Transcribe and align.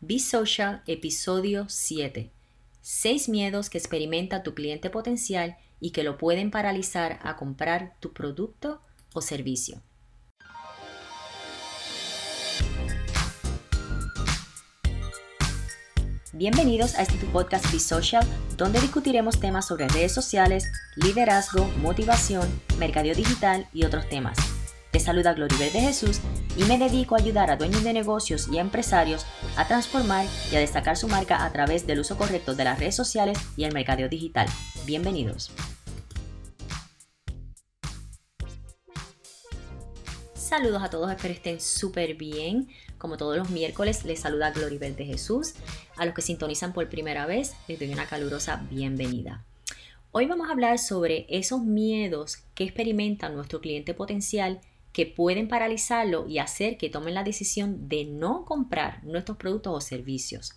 Be 0.00 0.20
episodio 0.86 1.66
7. 1.68 2.30
Seis 2.80 3.28
miedos 3.28 3.68
que 3.68 3.78
experimenta 3.78 4.44
tu 4.44 4.54
cliente 4.54 4.90
potencial 4.90 5.56
y 5.80 5.90
que 5.90 6.04
lo 6.04 6.18
pueden 6.18 6.52
paralizar 6.52 7.18
a 7.24 7.34
comprar 7.34 7.96
tu 7.98 8.12
producto 8.12 8.80
o 9.12 9.20
servicio. 9.20 9.82
Bienvenidos 16.32 16.94
a 16.94 17.02
este 17.02 17.16
tu 17.18 17.26
podcast 17.32 17.68
Be 17.72 18.24
donde 18.56 18.80
discutiremos 18.80 19.40
temas 19.40 19.66
sobre 19.66 19.88
redes 19.88 20.12
sociales, 20.12 20.70
liderazgo, 20.94 21.66
motivación, 21.82 22.48
mercadeo 22.78 23.16
digital 23.16 23.66
y 23.72 23.84
otros 23.84 24.08
temas. 24.08 24.38
Te 24.92 25.00
saluda 25.00 25.34
Gloribel 25.34 25.72
de 25.72 25.80
Jesús 25.80 26.20
y 26.58 26.64
me 26.64 26.76
dedico 26.76 27.14
a 27.14 27.18
ayudar 27.18 27.52
a 27.52 27.56
dueños 27.56 27.84
de 27.84 27.92
negocios 27.92 28.48
y 28.50 28.58
empresarios 28.58 29.24
a 29.56 29.68
transformar 29.68 30.26
y 30.50 30.56
a 30.56 30.58
destacar 30.58 30.96
su 30.96 31.06
marca 31.06 31.44
a 31.44 31.52
través 31.52 31.86
del 31.86 32.00
uso 32.00 32.18
correcto 32.18 32.56
de 32.56 32.64
las 32.64 32.80
redes 32.80 32.96
sociales 32.96 33.38
y 33.56 33.62
el 33.62 33.72
mercadeo 33.72 34.08
digital. 34.08 34.48
Bienvenidos. 34.84 35.52
Saludos 40.34 40.82
a 40.82 40.90
todos, 40.90 41.12
espero 41.12 41.34
estén 41.34 41.60
súper 41.60 42.14
bien. 42.14 42.68
Como 42.96 43.16
todos 43.16 43.36
los 43.36 43.50
miércoles, 43.50 44.04
les 44.04 44.18
saluda 44.18 44.50
Gloribel 44.50 44.96
de 44.96 45.04
Jesús. 45.04 45.54
A 45.96 46.06
los 46.06 46.14
que 46.14 46.22
sintonizan 46.22 46.72
por 46.72 46.88
primera 46.88 47.26
vez, 47.26 47.54
les 47.68 47.78
doy 47.78 47.92
una 47.92 48.06
calurosa 48.06 48.66
bienvenida. 48.68 49.44
Hoy 50.10 50.26
vamos 50.26 50.48
a 50.48 50.52
hablar 50.52 50.80
sobre 50.80 51.26
esos 51.28 51.62
miedos 51.62 52.38
que 52.56 52.64
experimenta 52.64 53.28
nuestro 53.28 53.60
cliente 53.60 53.94
potencial 53.94 54.60
que 54.98 55.06
pueden 55.06 55.46
paralizarlo 55.46 56.26
y 56.26 56.38
hacer 56.40 56.76
que 56.76 56.90
tomen 56.90 57.14
la 57.14 57.22
decisión 57.22 57.88
de 57.88 58.04
no 58.04 58.44
comprar 58.44 59.04
nuestros 59.04 59.38
productos 59.38 59.72
o 59.76 59.80
servicios. 59.80 60.54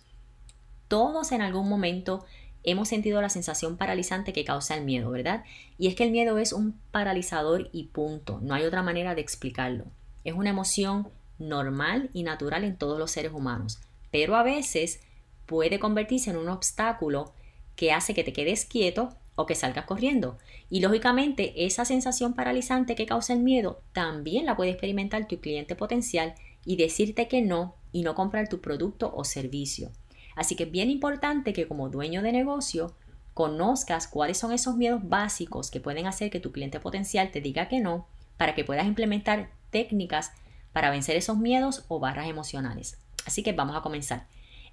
Todos 0.88 1.30
en 1.30 1.42
algún 1.42 1.68
momento 1.68 2.24
hemos 2.64 2.88
sentido 2.88 3.22
la 3.22 3.28
sensación 3.28 3.76
paralizante 3.76 4.32
que 4.32 4.44
causa 4.44 4.74
el 4.74 4.84
miedo, 4.84 5.12
¿verdad? 5.12 5.44
Y 5.78 5.86
es 5.86 5.94
que 5.94 6.02
el 6.02 6.10
miedo 6.10 6.38
es 6.38 6.52
un 6.52 6.76
paralizador 6.90 7.70
y 7.72 7.84
punto, 7.84 8.40
no 8.42 8.54
hay 8.54 8.64
otra 8.64 8.82
manera 8.82 9.14
de 9.14 9.20
explicarlo. 9.20 9.84
Es 10.24 10.34
una 10.34 10.50
emoción 10.50 11.10
normal 11.38 12.10
y 12.12 12.24
natural 12.24 12.64
en 12.64 12.76
todos 12.76 12.98
los 12.98 13.12
seres 13.12 13.30
humanos, 13.30 13.78
pero 14.10 14.34
a 14.34 14.42
veces 14.42 15.02
puede 15.46 15.78
convertirse 15.78 16.30
en 16.30 16.36
un 16.36 16.48
obstáculo 16.48 17.32
que 17.76 17.92
hace 17.92 18.12
que 18.12 18.24
te 18.24 18.32
quedes 18.32 18.64
quieto 18.64 19.10
o 19.42 19.46
que 19.46 19.54
salgas 19.54 19.84
corriendo. 19.84 20.38
Y 20.70 20.80
lógicamente 20.80 21.66
esa 21.66 21.84
sensación 21.84 22.34
paralizante 22.34 22.94
que 22.94 23.06
causa 23.06 23.32
el 23.32 23.40
miedo 23.40 23.82
también 23.92 24.46
la 24.46 24.56
puede 24.56 24.70
experimentar 24.70 25.26
tu 25.26 25.40
cliente 25.40 25.74
potencial 25.74 26.34
y 26.64 26.76
decirte 26.76 27.28
que 27.28 27.42
no 27.42 27.74
y 27.90 28.02
no 28.02 28.14
comprar 28.14 28.48
tu 28.48 28.60
producto 28.60 29.12
o 29.14 29.24
servicio. 29.24 29.90
Así 30.36 30.56
que 30.56 30.64
es 30.64 30.70
bien 30.70 30.90
importante 30.90 31.52
que 31.52 31.66
como 31.68 31.90
dueño 31.90 32.22
de 32.22 32.32
negocio 32.32 32.94
conozcas 33.34 34.06
cuáles 34.06 34.38
son 34.38 34.52
esos 34.52 34.76
miedos 34.76 35.00
básicos 35.02 35.70
que 35.70 35.80
pueden 35.80 36.06
hacer 36.06 36.30
que 36.30 36.40
tu 36.40 36.52
cliente 36.52 36.80
potencial 36.80 37.30
te 37.30 37.40
diga 37.40 37.68
que 37.68 37.80
no 37.80 38.06
para 38.36 38.54
que 38.54 38.64
puedas 38.64 38.86
implementar 38.86 39.50
técnicas 39.70 40.32
para 40.72 40.90
vencer 40.90 41.16
esos 41.16 41.36
miedos 41.36 41.84
o 41.88 41.98
barras 41.98 42.28
emocionales. 42.28 42.98
Así 43.26 43.42
que 43.42 43.52
vamos 43.52 43.76
a 43.76 43.82
comenzar. 43.82 44.26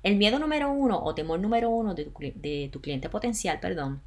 El 0.03 0.15
miedo 0.15 0.39
número 0.39 0.71
uno 0.71 1.01
o 1.03 1.13
temor 1.13 1.39
número 1.39 1.69
uno 1.69 1.93
de 1.93 2.05
tu, 2.05 2.13
de 2.19 2.69
tu 2.71 2.79
cliente 2.81 3.09
potencial, 3.09 3.59
perdón, 3.59 4.01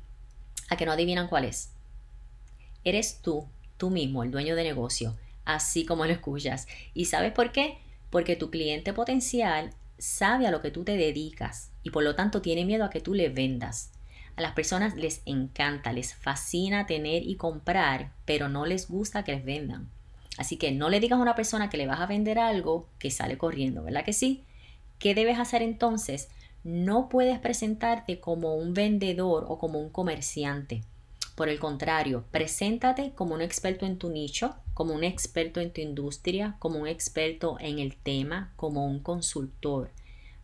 a 0.72 0.76
que 0.76 0.86
no 0.86 0.92
adivinan 0.92 1.28
cuál 1.28 1.44
es. 1.44 1.70
Eres 2.84 3.20
tú, 3.22 3.46
tú 3.76 3.90
mismo, 3.90 4.22
el 4.22 4.30
dueño 4.30 4.56
de 4.56 4.64
negocio, 4.64 5.16
así 5.44 5.84
como 5.84 6.06
lo 6.06 6.12
escuchas. 6.12 6.66
¿Y 6.94 7.04
sabes 7.04 7.32
por 7.32 7.52
qué? 7.52 7.78
Porque 8.10 8.36
tu 8.36 8.50
cliente 8.50 8.92
potencial 8.92 9.70
sabe 9.98 10.46
a 10.46 10.50
lo 10.50 10.62
que 10.62 10.70
tú 10.70 10.82
te 10.82 10.96
dedicas 10.96 11.70
y 11.82 11.90
por 11.90 12.02
lo 12.02 12.14
tanto 12.14 12.42
tiene 12.42 12.64
miedo 12.64 12.84
a 12.84 12.90
que 12.90 13.00
tú 13.00 13.14
le 13.14 13.28
vendas. 13.28 13.92
A 14.34 14.40
las 14.40 14.52
personas 14.52 14.96
les 14.96 15.20
encanta, 15.26 15.92
les 15.92 16.14
fascina 16.14 16.86
tener 16.86 17.22
y 17.22 17.36
comprar, 17.36 18.12
pero 18.24 18.48
no 18.48 18.64
les 18.66 18.88
gusta 18.88 19.24
que 19.24 19.32
les 19.32 19.44
vendan. 19.44 19.90
Así 20.38 20.56
que 20.56 20.72
no 20.72 20.88
le 20.88 21.00
digas 21.00 21.18
a 21.18 21.22
una 21.22 21.34
persona 21.34 21.68
que 21.68 21.76
le 21.76 21.86
vas 21.86 22.00
a 22.00 22.06
vender 22.06 22.38
algo 22.38 22.88
que 22.98 23.10
sale 23.10 23.36
corriendo, 23.36 23.82
¿verdad 23.82 24.04
que 24.04 24.14
sí? 24.14 24.44
¿Qué 24.98 25.14
debes 25.14 25.38
hacer 25.38 25.60
entonces? 25.62 26.30
No 26.64 27.08
puedes 27.08 27.38
presentarte 27.38 28.20
como 28.20 28.54
un 28.54 28.74
vendedor 28.74 29.46
o 29.48 29.58
como 29.58 29.80
un 29.80 29.90
comerciante. 29.90 30.82
Por 31.34 31.48
el 31.48 31.58
contrario, 31.58 32.24
preséntate 32.30 33.12
como 33.14 33.34
un 33.34 33.40
experto 33.40 33.86
en 33.86 33.98
tu 33.98 34.10
nicho, 34.10 34.54
como 34.74 34.94
un 34.94 35.02
experto 35.02 35.60
en 35.60 35.72
tu 35.72 35.80
industria, 35.80 36.56
como 36.58 36.78
un 36.78 36.86
experto 36.86 37.56
en 37.58 37.78
el 37.78 37.96
tema, 37.96 38.52
como 38.56 38.86
un 38.86 39.00
consultor. 39.00 39.90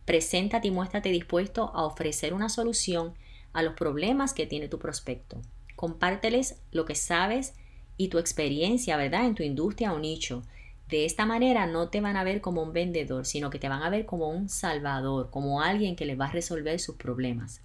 Preséntate 0.05 0.69
y 0.69 0.71
muéstrate 0.71 1.09
dispuesto 1.09 1.71
a 1.75 1.85
ofrecer 1.85 2.33
una 2.33 2.49
solución 2.49 3.13
a 3.53 3.61
los 3.61 3.75
problemas 3.75 4.33
que 4.33 4.47
tiene 4.47 4.67
tu 4.67 4.79
prospecto. 4.79 5.41
Compárteles 5.75 6.59
lo 6.71 6.85
que 6.85 6.95
sabes 6.95 7.53
y 7.95 8.07
tu 8.07 8.17
experiencia, 8.17 8.97
¿verdad?, 8.97 9.25
en 9.25 9.35
tu 9.35 9.43
industria 9.43 9.93
o 9.93 9.99
nicho. 9.99 10.43
De 10.89 11.05
esta 11.05 11.27
manera 11.27 11.67
no 11.67 11.89
te 11.89 12.01
van 12.01 12.17
a 12.17 12.23
ver 12.23 12.41
como 12.41 12.63
un 12.63 12.73
vendedor, 12.73 13.27
sino 13.27 13.51
que 13.51 13.59
te 13.59 13.69
van 13.69 13.83
a 13.83 13.91
ver 13.91 14.07
como 14.07 14.27
un 14.27 14.49
salvador, 14.49 15.29
como 15.29 15.61
alguien 15.61 15.95
que 15.95 16.07
les 16.07 16.19
va 16.19 16.25
a 16.25 16.31
resolver 16.31 16.79
sus 16.79 16.95
problemas. 16.95 17.61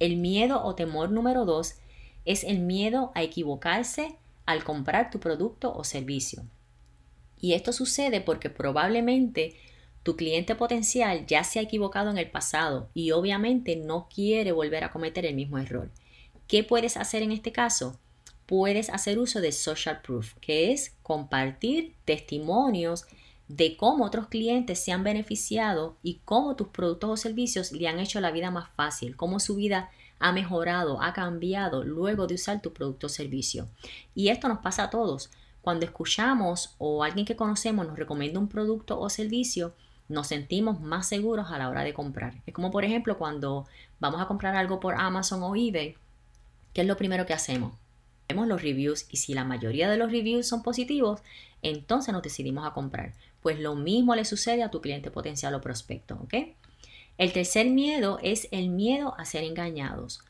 El 0.00 0.16
miedo 0.16 0.60
o 0.64 0.74
temor 0.74 1.12
número 1.12 1.44
dos 1.44 1.76
es 2.24 2.42
el 2.42 2.58
miedo 2.58 3.12
a 3.14 3.22
equivocarse 3.22 4.16
al 4.44 4.64
comprar 4.64 5.10
tu 5.12 5.20
producto 5.20 5.72
o 5.72 5.84
servicio. 5.84 6.42
Y 7.40 7.52
esto 7.52 7.72
sucede 7.72 8.20
porque 8.20 8.50
probablemente 8.50 9.54
tu 10.02 10.16
cliente 10.16 10.56
potencial 10.56 11.26
ya 11.26 11.44
se 11.44 11.60
ha 11.60 11.62
equivocado 11.62 12.10
en 12.10 12.18
el 12.18 12.28
pasado 12.28 12.88
y 12.92 13.12
obviamente 13.12 13.76
no 13.76 14.08
quiere 14.12 14.50
volver 14.50 14.82
a 14.82 14.90
cometer 14.90 15.24
el 15.26 15.36
mismo 15.36 15.58
error. 15.58 15.92
¿Qué 16.48 16.64
puedes 16.64 16.96
hacer 16.96 17.22
en 17.22 17.30
este 17.30 17.52
caso? 17.52 18.00
Puedes 18.46 18.90
hacer 18.90 19.18
uso 19.18 19.40
de 19.40 19.52
social 19.52 20.00
proof, 20.02 20.34
que 20.40 20.72
es 20.72 20.94
compartir 21.02 21.94
testimonios 22.04 23.06
de 23.48 23.76
cómo 23.76 24.04
otros 24.04 24.28
clientes 24.28 24.82
se 24.82 24.92
han 24.92 25.04
beneficiado 25.04 25.96
y 26.02 26.20
cómo 26.24 26.56
tus 26.56 26.68
productos 26.68 27.10
o 27.10 27.16
servicios 27.16 27.72
le 27.72 27.88
han 27.88 27.98
hecho 27.98 28.20
la 28.20 28.30
vida 28.30 28.50
más 28.50 28.70
fácil, 28.70 29.16
cómo 29.16 29.38
su 29.38 29.56
vida 29.56 29.90
ha 30.18 30.32
mejorado, 30.32 31.02
ha 31.02 31.12
cambiado 31.12 31.84
luego 31.84 32.26
de 32.26 32.34
usar 32.34 32.62
tu 32.62 32.72
producto 32.72 33.06
o 33.06 33.10
servicio. 33.10 33.68
Y 34.14 34.28
esto 34.28 34.48
nos 34.48 34.58
pasa 34.58 34.84
a 34.84 34.90
todos. 34.90 35.30
Cuando 35.60 35.84
escuchamos 35.84 36.74
o 36.78 37.04
alguien 37.04 37.26
que 37.26 37.36
conocemos 37.36 37.86
nos 37.86 37.98
recomienda 37.98 38.38
un 38.38 38.48
producto 38.48 38.98
o 38.98 39.10
servicio, 39.10 39.74
nos 40.08 40.26
sentimos 40.26 40.80
más 40.80 41.08
seguros 41.08 41.50
a 41.50 41.58
la 41.58 41.68
hora 41.68 41.84
de 41.84 41.94
comprar. 41.94 42.42
Es 42.46 42.54
como 42.54 42.70
por 42.70 42.84
ejemplo 42.84 43.18
cuando 43.18 43.66
vamos 44.00 44.20
a 44.20 44.26
comprar 44.26 44.56
algo 44.56 44.80
por 44.80 44.94
Amazon 44.94 45.42
o 45.42 45.56
eBay, 45.56 45.96
¿qué 46.72 46.82
es 46.82 46.86
lo 46.86 46.96
primero 46.96 47.26
que 47.26 47.32
hacemos? 47.32 47.74
Vemos 48.28 48.48
los 48.48 48.62
reviews 48.62 49.06
y 49.10 49.18
si 49.18 49.34
la 49.34 49.44
mayoría 49.44 49.90
de 49.90 49.96
los 49.96 50.10
reviews 50.10 50.46
son 50.46 50.62
positivos, 50.62 51.20
entonces 51.62 52.12
nos 52.12 52.22
decidimos 52.22 52.66
a 52.66 52.72
comprar. 52.72 53.12
Pues 53.42 53.58
lo 53.58 53.74
mismo 53.74 54.14
le 54.14 54.24
sucede 54.24 54.62
a 54.62 54.70
tu 54.70 54.80
cliente 54.80 55.10
potencial 55.10 55.54
o 55.54 55.60
prospecto, 55.60 56.18
¿ok? 56.22 56.34
El 57.16 57.32
tercer 57.32 57.70
miedo 57.70 58.18
es 58.22 58.48
el 58.50 58.70
miedo 58.70 59.14
a 59.18 59.24
ser 59.24 59.44
engañados. 59.44 60.20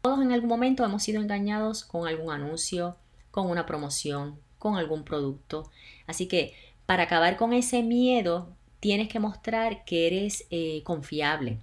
Todos 0.00 0.20
en 0.20 0.32
algún 0.32 0.48
momento 0.48 0.84
hemos 0.84 1.02
sido 1.02 1.20
engañados 1.20 1.84
con 1.84 2.08
algún 2.08 2.32
anuncio, 2.32 2.96
con 3.30 3.48
una 3.48 3.66
promoción, 3.66 4.38
con 4.58 4.76
algún 4.76 5.04
producto. 5.04 5.70
Así 6.06 6.26
que 6.26 6.54
para 6.86 7.04
acabar 7.04 7.36
con 7.36 7.52
ese 7.52 7.82
miedo, 7.82 8.54
tienes 8.80 9.08
que 9.08 9.20
mostrar 9.20 9.84
que 9.84 10.06
eres 10.06 10.46
eh, 10.50 10.82
confiable. 10.84 11.58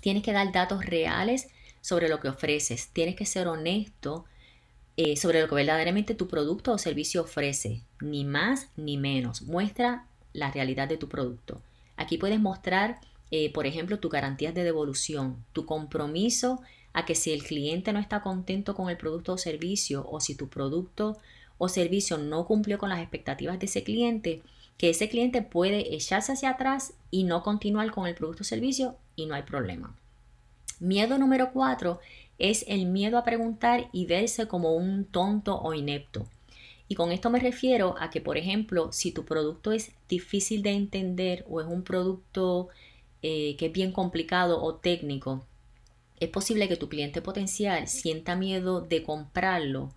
Tienes 0.00 0.22
que 0.22 0.32
dar 0.32 0.52
datos 0.52 0.84
reales 0.84 1.48
sobre 1.80 2.08
lo 2.08 2.20
que 2.20 2.28
ofreces. 2.28 2.88
Tienes 2.88 3.16
que 3.16 3.26
ser 3.26 3.48
honesto 3.48 4.24
eh, 4.96 5.16
sobre 5.16 5.40
lo 5.40 5.48
que 5.48 5.56
verdaderamente 5.56 6.14
tu 6.14 6.28
producto 6.28 6.72
o 6.72 6.78
servicio 6.78 7.22
ofrece, 7.22 7.82
ni 8.00 8.24
más 8.24 8.68
ni 8.76 8.96
menos. 8.96 9.42
Muestra 9.42 10.06
la 10.32 10.50
realidad 10.50 10.88
de 10.88 10.96
tu 10.96 11.08
producto. 11.08 11.60
Aquí 11.96 12.18
puedes 12.18 12.40
mostrar, 12.40 13.00
eh, 13.30 13.52
por 13.52 13.66
ejemplo, 13.66 13.98
tu 13.98 14.08
garantías 14.08 14.54
de 14.54 14.64
devolución, 14.64 15.44
tu 15.52 15.66
compromiso 15.66 16.60
a 16.92 17.04
que 17.04 17.14
si 17.14 17.32
el 17.32 17.42
cliente 17.42 17.92
no 17.92 17.98
está 17.98 18.22
contento 18.22 18.74
con 18.74 18.88
el 18.88 18.96
producto 18.96 19.32
o 19.32 19.38
servicio 19.38 20.06
o 20.08 20.20
si 20.20 20.34
tu 20.34 20.48
producto 20.48 21.18
o 21.58 21.68
servicio 21.68 22.18
no 22.18 22.46
cumplió 22.46 22.78
con 22.78 22.88
las 22.88 23.00
expectativas 23.00 23.58
de 23.58 23.66
ese 23.66 23.82
cliente, 23.82 24.42
que 24.78 24.90
ese 24.90 25.08
cliente 25.08 25.42
puede 25.42 25.94
echarse 25.94 26.32
hacia 26.32 26.50
atrás 26.50 26.94
y 27.10 27.24
no 27.24 27.42
continuar 27.42 27.90
con 27.90 28.06
el 28.06 28.14
producto 28.14 28.42
o 28.42 28.44
servicio 28.44 28.96
y 29.16 29.26
no 29.26 29.34
hay 29.34 29.42
problema. 29.42 29.96
Miedo 30.80 31.18
número 31.18 31.52
cuatro 31.52 32.00
es 32.38 32.64
el 32.68 32.86
miedo 32.86 33.18
a 33.18 33.24
preguntar 33.24 33.88
y 33.92 34.06
verse 34.06 34.48
como 34.48 34.74
un 34.74 35.04
tonto 35.04 35.58
o 35.60 35.74
inepto. 35.74 36.26
Y 36.88 36.96
con 36.96 37.12
esto 37.12 37.30
me 37.30 37.40
refiero 37.40 37.94
a 37.98 38.10
que, 38.10 38.20
por 38.20 38.36
ejemplo, 38.36 38.92
si 38.92 39.12
tu 39.12 39.24
producto 39.24 39.72
es 39.72 39.92
difícil 40.08 40.62
de 40.62 40.72
entender 40.72 41.44
o 41.48 41.60
es 41.60 41.66
un 41.66 41.82
producto 41.82 42.68
eh, 43.22 43.56
que 43.56 43.66
es 43.66 43.72
bien 43.72 43.92
complicado 43.92 44.62
o 44.62 44.74
técnico, 44.74 45.46
es 46.20 46.28
posible 46.28 46.68
que 46.68 46.76
tu 46.76 46.88
cliente 46.88 47.22
potencial 47.22 47.88
sienta 47.88 48.36
miedo 48.36 48.80
de 48.80 49.02
comprarlo 49.02 49.92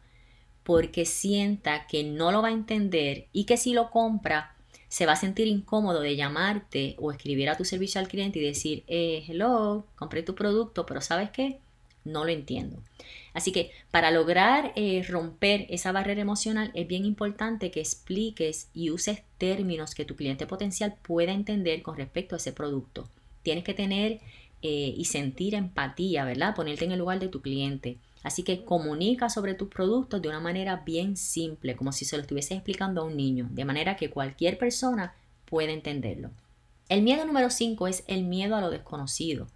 porque 0.64 1.06
sienta 1.06 1.88
que 1.88 2.04
no 2.04 2.32
lo 2.32 2.42
va 2.42 2.50
a 2.50 2.54
entender 2.54 3.28
y 3.32 3.46
que 3.46 3.58
si 3.58 3.74
lo 3.74 3.90
compra 3.90 4.57
se 4.90 5.06
va 5.06 5.14
a 5.14 5.18
sentir 5.18 5.48
incómodo 5.48 6.02
de 6.02 6.16
llamarte 6.16 6.96
o 7.00 7.12
escribir 7.12 7.50
a 7.50 7.58
tu 7.58 7.66
servicio 7.66 8.00
al 8.00 8.08
cliente 8.08 8.40
y 8.40 8.44
decir, 8.44 8.84
eh, 8.88 9.26
hello, 9.28 9.86
compré 9.96 10.24
tu 10.24 10.36
producto, 10.36 10.86
pero 10.86 11.02
¿sabes 11.02 11.30
qué? 11.32 11.60
No 12.06 12.24
lo 12.24 12.32
entiendo. 12.32 12.82
Así 13.34 13.52
que 13.52 13.72
para 13.92 14.12
lograr 14.12 14.72
eh, 14.76 15.06
romper 15.08 15.68
esa 15.70 15.92
barrera 15.92 16.22
emocional 16.22 16.72
es 16.74 16.88
bien 16.88 17.06
importante 17.06 17.70
que 17.70 17.82
expliques 17.82 18.70
y 18.74 18.90
uses 18.92 19.24
términos 19.38 19.94
que 19.94 20.06
tu 20.06 20.16
cliente 20.16 20.48
potencial 20.48 20.96
pueda 21.02 21.34
entender 21.34 21.82
con 21.82 21.98
respecto 21.98 22.36
a 22.36 22.38
ese 22.38 22.54
producto. 22.54 23.10
Tienes 23.44 23.64
que 23.64 23.74
tener 23.74 24.22
eh, 24.62 24.94
y 24.98 25.06
sentir 25.06 25.54
empatía, 25.54 26.24
¿verdad? 26.26 26.56
Ponerte 26.56 26.86
en 26.86 26.94
el 26.94 27.00
lugar 27.00 27.20
de 27.20 27.28
tu 27.28 27.42
cliente. 27.42 27.98
Así 28.24 28.44
que 28.44 28.66
comunica 28.66 29.30
sobre 29.30 29.54
tus 29.54 29.70
productos 29.70 30.22
de 30.22 30.30
una 30.30 30.40
manera 30.40 30.84
bien 30.86 31.18
simple, 31.18 31.76
como 31.76 31.92
si 31.92 32.06
se 32.06 32.18
lo 32.18 32.22
estuviese 32.22 32.56
explicando 32.56 33.02
a 33.02 33.06
un 33.06 33.16
niño, 33.16 33.48
de 33.52 33.66
manera 33.66 33.96
que 33.96 34.10
cualquier 34.10 34.58
persona 34.58 35.14
pueda 35.46 35.72
entenderlo. 35.72 36.32
El 36.90 37.02
miedo 37.02 37.26
número 37.26 37.50
5 37.50 37.88
es 37.88 38.04
el 38.08 38.24
miedo 38.24 38.56
a 38.56 38.62
lo 38.62 38.70
desconocido. 38.70 39.48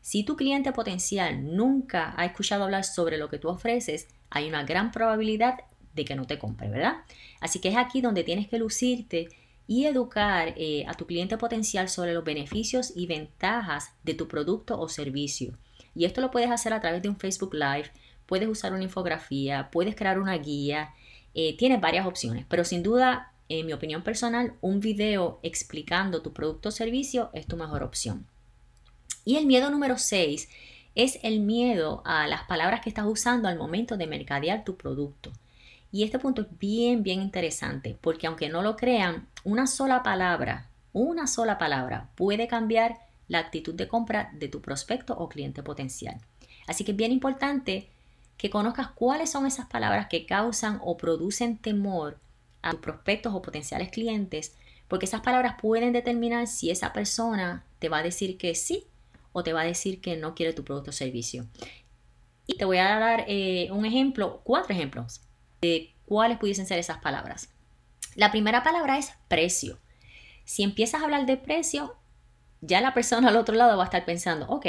Si 0.00 0.22
tu 0.22 0.36
cliente 0.36 0.72
potencial 0.72 1.56
nunca 1.56 2.14
ha 2.16 2.24
escuchado 2.24 2.64
hablar 2.64 2.84
sobre 2.84 3.18
lo 3.18 3.28
que 3.28 3.38
tú 3.38 3.48
ofreces, 3.48 4.06
hay 4.30 4.48
una 4.48 4.64
gran 4.64 4.92
probabilidad 4.92 5.60
de 5.94 6.04
que 6.04 6.14
no 6.14 6.26
te 6.26 6.38
compre, 6.38 6.68
¿verdad? 6.68 6.98
Así 7.40 7.58
que 7.58 7.70
es 7.70 7.76
aquí 7.76 8.02
donde 8.02 8.22
tienes 8.22 8.46
que 8.48 8.58
lucirte 8.58 9.28
y 9.66 9.86
educar 9.86 10.54
eh, 10.56 10.84
a 10.86 10.94
tu 10.94 11.06
cliente 11.06 11.38
potencial 11.38 11.88
sobre 11.88 12.14
los 12.14 12.22
beneficios 12.22 12.92
y 12.94 13.06
ventajas 13.06 13.92
de 14.04 14.14
tu 14.14 14.28
producto 14.28 14.78
o 14.78 14.88
servicio. 14.88 15.54
Y 15.96 16.04
esto 16.04 16.20
lo 16.20 16.30
puedes 16.30 16.50
hacer 16.50 16.72
a 16.74 16.80
través 16.80 17.02
de 17.02 17.08
un 17.08 17.16
Facebook 17.16 17.54
Live, 17.54 17.90
puedes 18.26 18.48
usar 18.48 18.74
una 18.74 18.82
infografía, 18.82 19.70
puedes 19.72 19.96
crear 19.96 20.20
una 20.20 20.36
guía, 20.36 20.92
eh, 21.34 21.56
tienes 21.56 21.80
varias 21.80 22.06
opciones, 22.06 22.44
pero 22.48 22.64
sin 22.64 22.82
duda, 22.82 23.32
en 23.48 23.64
mi 23.64 23.72
opinión 23.72 24.02
personal, 24.02 24.54
un 24.60 24.80
video 24.80 25.40
explicando 25.42 26.20
tu 26.20 26.32
producto 26.32 26.68
o 26.68 26.72
servicio 26.72 27.30
es 27.32 27.46
tu 27.46 27.56
mejor 27.56 27.82
opción. 27.82 28.26
Y 29.24 29.36
el 29.36 29.46
miedo 29.46 29.70
número 29.70 29.96
6 29.96 30.48
es 30.94 31.18
el 31.22 31.40
miedo 31.40 32.02
a 32.04 32.26
las 32.26 32.44
palabras 32.44 32.80
que 32.80 32.90
estás 32.90 33.06
usando 33.06 33.48
al 33.48 33.58
momento 33.58 33.96
de 33.96 34.06
mercadear 34.06 34.64
tu 34.64 34.76
producto. 34.76 35.32
Y 35.92 36.02
este 36.04 36.18
punto 36.18 36.42
es 36.42 36.58
bien, 36.58 37.02
bien 37.02 37.22
interesante, 37.22 37.96
porque 38.00 38.26
aunque 38.26 38.48
no 38.48 38.62
lo 38.62 38.76
crean, 38.76 39.28
una 39.44 39.66
sola 39.66 40.02
palabra, 40.02 40.68
una 40.92 41.26
sola 41.26 41.58
palabra 41.58 42.08
puede 42.16 42.48
cambiar 42.48 42.98
la 43.28 43.38
actitud 43.38 43.74
de 43.74 43.88
compra 43.88 44.30
de 44.34 44.48
tu 44.48 44.60
prospecto 44.60 45.14
o 45.14 45.28
cliente 45.28 45.62
potencial. 45.62 46.20
Así 46.66 46.84
que 46.84 46.92
es 46.92 46.96
bien 46.96 47.12
importante 47.12 47.90
que 48.36 48.50
conozcas 48.50 48.88
cuáles 48.88 49.30
son 49.30 49.46
esas 49.46 49.66
palabras 49.66 50.08
que 50.08 50.26
causan 50.26 50.80
o 50.82 50.96
producen 50.96 51.58
temor 51.58 52.18
a 52.62 52.72
tus 52.72 52.80
prospectos 52.80 53.34
o 53.34 53.42
potenciales 53.42 53.90
clientes, 53.90 54.56
porque 54.88 55.06
esas 55.06 55.22
palabras 55.22 55.56
pueden 55.60 55.92
determinar 55.92 56.46
si 56.46 56.70
esa 56.70 56.92
persona 56.92 57.64
te 57.78 57.88
va 57.88 57.98
a 57.98 58.02
decir 58.02 58.38
que 58.38 58.54
sí 58.54 58.84
o 59.32 59.42
te 59.42 59.52
va 59.52 59.62
a 59.62 59.66
decir 59.66 60.00
que 60.00 60.16
no 60.16 60.34
quiere 60.34 60.52
tu 60.52 60.64
producto 60.64 60.90
o 60.90 60.92
servicio. 60.92 61.46
Y 62.46 62.56
te 62.56 62.64
voy 62.64 62.78
a 62.78 62.98
dar 62.98 63.24
eh, 63.28 63.68
un 63.72 63.84
ejemplo, 63.84 64.40
cuatro 64.44 64.72
ejemplos 64.72 65.20
de 65.60 65.94
cuáles 66.04 66.38
pudiesen 66.38 66.66
ser 66.66 66.78
esas 66.78 66.98
palabras. 66.98 67.50
La 68.14 68.30
primera 68.30 68.62
palabra 68.62 68.98
es 68.98 69.12
precio. 69.28 69.78
Si 70.44 70.62
empiezas 70.62 71.00
a 71.00 71.04
hablar 71.04 71.26
de 71.26 71.36
precio, 71.36 71.96
ya 72.66 72.80
la 72.80 72.94
persona 72.94 73.28
al 73.28 73.36
otro 73.36 73.54
lado 73.54 73.76
va 73.76 73.84
a 73.84 73.86
estar 73.86 74.04
pensando, 74.04 74.46
ok, 74.48 74.66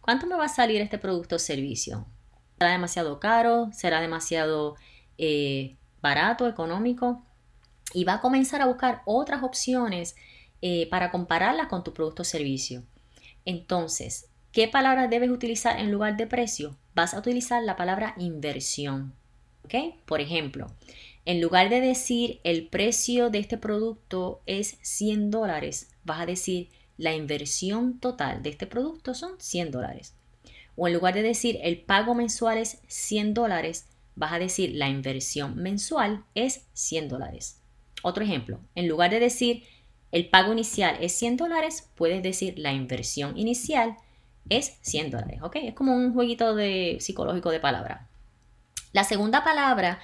¿cuánto 0.00 0.26
me 0.26 0.36
va 0.36 0.44
a 0.44 0.48
salir 0.48 0.80
este 0.80 0.98
producto 0.98 1.36
o 1.36 1.38
servicio? 1.38 2.06
¿Será 2.58 2.72
demasiado 2.72 3.20
caro? 3.20 3.70
¿Será 3.72 4.00
demasiado 4.00 4.76
eh, 5.18 5.76
barato, 6.00 6.48
económico? 6.48 7.22
Y 7.92 8.04
va 8.04 8.14
a 8.14 8.20
comenzar 8.20 8.62
a 8.62 8.66
buscar 8.66 9.02
otras 9.04 9.42
opciones 9.42 10.16
eh, 10.62 10.88
para 10.90 11.10
compararlas 11.10 11.68
con 11.68 11.84
tu 11.84 11.92
producto 11.92 12.22
o 12.22 12.24
servicio. 12.24 12.82
Entonces, 13.44 14.28
¿qué 14.52 14.68
palabras 14.68 15.08
debes 15.10 15.30
utilizar 15.30 15.78
en 15.78 15.92
lugar 15.92 16.16
de 16.16 16.26
precio? 16.26 16.76
Vas 16.94 17.14
a 17.14 17.18
utilizar 17.18 17.62
la 17.62 17.76
palabra 17.76 18.14
inversión. 18.16 19.14
¿Ok? 19.64 19.74
Por 20.06 20.20
ejemplo, 20.20 20.68
en 21.24 21.40
lugar 21.40 21.68
de 21.68 21.80
decir 21.80 22.40
el 22.44 22.68
precio 22.68 23.30
de 23.30 23.38
este 23.38 23.58
producto 23.58 24.42
es 24.46 24.78
100 24.82 25.30
dólares, 25.30 25.90
vas 26.04 26.20
a 26.20 26.26
decir 26.26 26.70
la 26.98 27.14
inversión 27.14 27.98
total 27.98 28.42
de 28.42 28.50
este 28.50 28.66
producto 28.66 29.14
son 29.14 29.32
100 29.38 29.70
dólares. 29.70 30.14
O 30.76 30.86
en 30.88 30.94
lugar 30.94 31.14
de 31.14 31.22
decir 31.22 31.58
el 31.62 31.78
pago 31.78 32.14
mensual 32.14 32.58
es 32.58 32.78
100 32.86 33.34
dólares, 33.34 33.86
vas 34.14 34.32
a 34.32 34.38
decir 34.38 34.72
la 34.74 34.88
inversión 34.88 35.56
mensual 35.56 36.24
es 36.34 36.66
100 36.74 37.08
dólares. 37.08 37.60
Otro 38.02 38.24
ejemplo, 38.24 38.60
en 38.74 38.88
lugar 38.88 39.10
de 39.10 39.20
decir 39.20 39.64
el 40.12 40.28
pago 40.28 40.52
inicial 40.52 40.96
es 41.00 41.12
100 41.12 41.36
dólares, 41.36 41.90
puedes 41.94 42.22
decir 42.22 42.58
la 42.58 42.72
inversión 42.72 43.36
inicial 43.36 43.96
es 44.48 44.78
100 44.82 45.10
dólares. 45.10 45.40
Es 45.54 45.74
como 45.74 45.94
un 45.94 46.14
jueguito 46.14 46.54
de, 46.54 46.98
psicológico 47.00 47.50
de 47.50 47.60
palabra. 47.60 48.06
La 48.92 49.04
segunda 49.04 49.44
palabra 49.44 49.98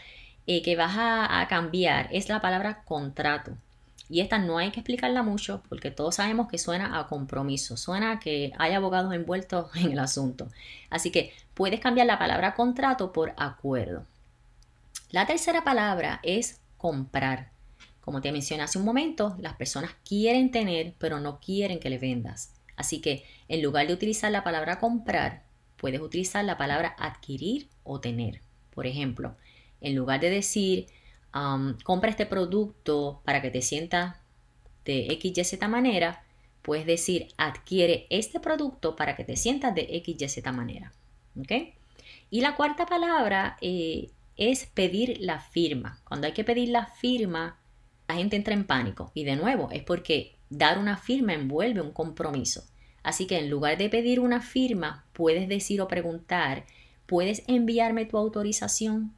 eh, 0.47 0.61
que 0.63 0.77
vas 0.77 0.95
a 0.97 1.47
cambiar 1.49 2.09
es 2.13 2.29
la 2.29 2.41
palabra 2.41 2.83
contrato. 2.85 3.57
Y 4.13 4.21
esta 4.21 4.39
no 4.39 4.59
hay 4.59 4.71
que 4.73 4.81
explicarla 4.81 5.23
mucho 5.23 5.63
porque 5.71 5.91
todos 5.91 6.17
sabemos 6.17 6.47
que 6.47 6.59
suena 6.59 6.99
a 6.99 7.07
compromiso, 7.07 7.79
suena 7.79 8.13
a 8.13 8.21
que 8.21 8.53
hay 8.59 8.75
abogados 8.75 9.15
envueltos 9.15 9.75
en 9.77 9.91
el 9.91 9.99
asunto. 9.99 10.49
Así 10.91 11.11
que 11.11 11.33
puedes 11.55 11.81
cambiar 11.81 12.07
la 12.07 12.19
palabra 12.19 12.55
contrato 12.55 13.11
por 13.11 13.33
acuerdo. 13.39 14.05
La 15.13 15.25
tercera 15.25 15.65
palabra 15.65 16.21
es 16.23 16.61
comprar. 16.77 17.53
Como 18.03 18.21
te 18.21 18.33
mencioné 18.33 18.65
hace 18.65 18.79
un 18.79 18.85
momento, 18.85 19.35
las 19.41 19.55
personas 19.55 19.93
quieren 20.07 20.51
tener, 20.51 20.93
pero 20.99 21.19
no 21.19 21.41
quieren 21.41 21.81
que 21.81 21.89
le 21.89 21.97
vendas. 21.97 22.53
Así 22.77 23.01
que 23.01 23.25
en 23.49 23.63
lugar 23.63 23.87
de 23.87 23.95
utilizar 23.95 24.31
la 24.31 24.45
palabra 24.45 24.79
comprar, 24.79 25.45
puedes 25.79 26.03
utilizar 26.03 26.45
la 26.45 26.59
palabra 26.59 26.95
adquirir 26.99 27.71
o 27.83 27.99
tener. 28.01 28.43
Por 28.75 28.87
ejemplo, 28.87 29.37
en 29.81 29.97
lugar 29.97 30.21
de 30.21 30.29
decir 30.29 30.89
compra 31.85 32.11
este 32.11 32.27
producto 32.27 33.23
para 33.25 33.41
que 33.41 33.51
te 33.51 33.63
sientas 33.63 34.17
de 34.85 35.07
X, 35.13 35.33
Y, 35.37 35.45
Z 35.45 35.69
manera, 35.69 36.25
puedes 36.63 36.87
decir 36.87 37.29
adquiere 37.37 38.07
este 38.11 38.41
producto 38.41 38.97
para 38.97 39.17
que 39.17 39.25
te 39.25 39.37
sientas 39.37 39.75
de 39.75 39.89
X, 39.91 40.17
Y, 40.21 40.29
Z 40.29 40.53
manera. 40.53 40.93
Y 42.31 42.41
la 42.41 42.55
cuarta 42.55 42.87
palabra 42.87 43.57
eh, 43.61 44.11
es 44.37 44.67
pedir 44.67 45.19
la 45.21 45.41
firma. 45.41 46.01
Cuando 46.05 46.27
hay 46.27 46.33
que 46.33 46.45
pedir 46.45 46.69
la 46.69 46.87
firma, 46.87 47.59
la 48.09 48.15
gente 48.17 48.37
entra 48.37 48.55
en 48.55 48.65
pánico. 48.65 49.11
Y 49.15 49.25
de 49.25 49.37
nuevo, 49.37 49.71
es 49.71 49.83
porque 49.83 50.37
dar 50.51 50.79
una 50.79 50.97
firma 50.97 51.33
envuelve 51.33 51.81
un 51.81 51.93
compromiso. 51.93 52.65
Así 53.03 53.27
que 53.27 53.39
en 53.39 53.51
lugar 53.51 53.79
de 53.79 53.89
pedir 53.89 54.21
una 54.21 54.41
firma, 54.41 55.07
puedes 55.13 55.49
decir 55.49 55.81
o 55.81 55.89
preguntar, 55.89 56.65
¿puedes 57.07 57.43
enviarme 57.49 58.05
tu 58.05 58.17
autorización? 58.17 59.13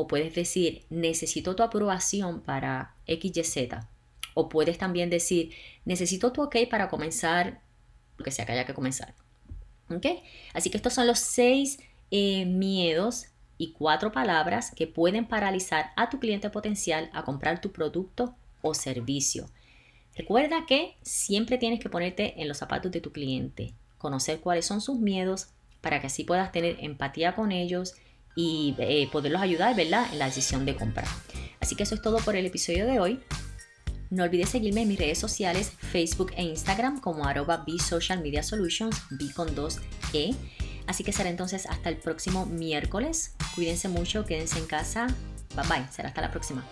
O 0.00 0.06
puedes 0.06 0.32
decir, 0.32 0.84
necesito 0.90 1.56
tu 1.56 1.64
aprobación 1.64 2.40
para 2.40 2.94
XYZ. 3.08 3.80
O 4.34 4.48
puedes 4.48 4.78
también 4.78 5.10
decir, 5.10 5.50
necesito 5.84 6.30
tu 6.30 6.40
OK 6.40 6.54
para 6.70 6.88
comenzar 6.88 7.62
lo 8.16 8.24
que 8.24 8.30
sea 8.30 8.46
que 8.46 8.52
haya 8.52 8.64
que 8.64 8.74
comenzar. 8.74 9.16
¿Ok? 9.90 10.06
Así 10.54 10.70
que 10.70 10.76
estos 10.76 10.94
son 10.94 11.08
los 11.08 11.18
seis 11.18 11.80
eh, 12.12 12.44
miedos 12.44 13.24
y 13.56 13.72
cuatro 13.72 14.12
palabras 14.12 14.70
que 14.70 14.86
pueden 14.86 15.26
paralizar 15.26 15.90
a 15.96 16.10
tu 16.10 16.20
cliente 16.20 16.48
potencial 16.48 17.10
a 17.12 17.24
comprar 17.24 17.60
tu 17.60 17.72
producto 17.72 18.36
o 18.62 18.74
servicio. 18.74 19.50
Recuerda 20.14 20.64
que 20.64 20.94
siempre 21.02 21.58
tienes 21.58 21.80
que 21.80 21.90
ponerte 21.90 22.40
en 22.40 22.46
los 22.46 22.58
zapatos 22.58 22.92
de 22.92 23.00
tu 23.00 23.10
cliente, 23.10 23.74
conocer 23.98 24.38
cuáles 24.38 24.64
son 24.64 24.80
sus 24.80 25.00
miedos 25.00 25.48
para 25.80 26.00
que 26.00 26.06
así 26.06 26.22
puedas 26.22 26.52
tener 26.52 26.76
empatía 26.84 27.34
con 27.34 27.50
ellos 27.50 27.96
y 28.34 28.74
eh, 28.78 29.08
poderlos 29.10 29.42
ayudar, 29.42 29.74
¿verdad?, 29.74 30.06
en 30.12 30.18
la 30.18 30.26
decisión 30.26 30.64
de 30.64 30.76
compra. 30.76 31.06
Así 31.60 31.74
que 31.74 31.82
eso 31.82 31.94
es 31.94 32.02
todo 32.02 32.18
por 32.18 32.36
el 32.36 32.46
episodio 32.46 32.86
de 32.86 33.00
hoy. 33.00 33.20
No 34.10 34.24
olvides 34.24 34.48
seguirme 34.48 34.82
en 34.82 34.88
mis 34.88 34.98
redes 34.98 35.18
sociales, 35.18 35.70
Facebook 35.70 36.32
e 36.36 36.42
Instagram 36.42 37.00
como 37.00 37.26
arroba 37.26 37.64
Social 37.78 38.22
Media 38.22 38.42
Solutions, 38.42 38.96
B 39.10 39.30
con 39.34 39.54
2E. 39.54 40.34
Así 40.86 41.04
que 41.04 41.12
será 41.12 41.28
entonces 41.28 41.66
hasta 41.66 41.90
el 41.90 41.98
próximo 41.98 42.46
miércoles. 42.46 43.34
Cuídense 43.54 43.88
mucho, 43.88 44.24
quédense 44.24 44.58
en 44.58 44.66
casa. 44.66 45.08
Bye 45.54 45.66
bye, 45.68 45.86
será 45.92 46.08
hasta 46.08 46.22
la 46.22 46.30
próxima. 46.30 46.64